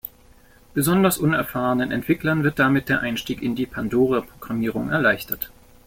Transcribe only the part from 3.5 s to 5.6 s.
die „Pandora-Programmierung“ erleichtert.